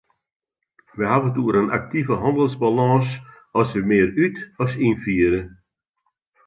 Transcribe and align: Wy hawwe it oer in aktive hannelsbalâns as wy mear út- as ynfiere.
Wy 0.95 1.03
hawwe 1.11 1.29
it 1.31 1.37
oer 1.41 1.55
in 1.61 1.73
aktive 1.77 2.13
hannelsbalâns 2.21 3.09
as 3.59 3.69
wy 3.75 3.81
mear 3.89 4.09
út- 4.25 4.43
as 4.63 4.71
ynfiere. 4.87 5.41